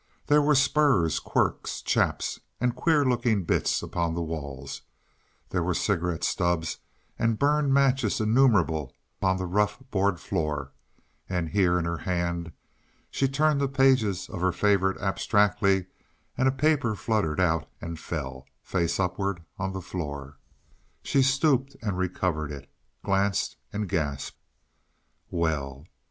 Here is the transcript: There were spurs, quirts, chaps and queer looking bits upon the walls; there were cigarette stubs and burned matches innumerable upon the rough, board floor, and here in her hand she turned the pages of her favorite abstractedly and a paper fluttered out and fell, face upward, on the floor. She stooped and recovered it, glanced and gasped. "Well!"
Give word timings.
There 0.25 0.41
were 0.41 0.55
spurs, 0.55 1.19
quirts, 1.19 1.79
chaps 1.79 2.39
and 2.59 2.75
queer 2.75 3.05
looking 3.05 3.43
bits 3.43 3.83
upon 3.83 4.15
the 4.15 4.21
walls; 4.23 4.81
there 5.49 5.61
were 5.61 5.75
cigarette 5.75 6.23
stubs 6.23 6.79
and 7.19 7.37
burned 7.37 7.71
matches 7.71 8.19
innumerable 8.19 8.95
upon 9.19 9.37
the 9.37 9.45
rough, 9.45 9.77
board 9.91 10.19
floor, 10.19 10.71
and 11.29 11.49
here 11.49 11.77
in 11.77 11.85
her 11.85 11.99
hand 11.99 12.51
she 13.11 13.27
turned 13.27 13.61
the 13.61 13.67
pages 13.67 14.27
of 14.27 14.41
her 14.41 14.51
favorite 14.51 14.99
abstractedly 14.99 15.85
and 16.35 16.47
a 16.47 16.51
paper 16.51 16.95
fluttered 16.95 17.39
out 17.39 17.69
and 17.79 17.99
fell, 17.99 18.47
face 18.63 18.99
upward, 18.99 19.43
on 19.59 19.71
the 19.71 19.81
floor. 19.83 20.39
She 21.03 21.21
stooped 21.21 21.75
and 21.79 21.95
recovered 21.95 22.51
it, 22.51 22.67
glanced 23.03 23.55
and 23.71 23.87
gasped. 23.87 24.39
"Well!" 25.29 25.85